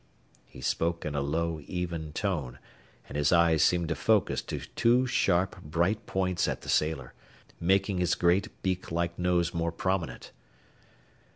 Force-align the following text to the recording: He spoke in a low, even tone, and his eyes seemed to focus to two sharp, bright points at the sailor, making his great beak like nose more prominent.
He 0.47 0.61
spoke 0.61 1.05
in 1.05 1.13
a 1.13 1.21
low, 1.21 1.61
even 1.67 2.11
tone, 2.11 2.57
and 3.07 3.15
his 3.15 3.31
eyes 3.31 3.63
seemed 3.63 3.87
to 3.89 3.93
focus 3.95 4.41
to 4.41 4.61
two 4.75 5.05
sharp, 5.05 5.61
bright 5.61 6.07
points 6.07 6.47
at 6.47 6.61
the 6.61 6.69
sailor, 6.69 7.13
making 7.59 7.99
his 7.99 8.15
great 8.15 8.49
beak 8.63 8.91
like 8.91 9.19
nose 9.19 9.53
more 9.53 9.71
prominent. 9.71 10.31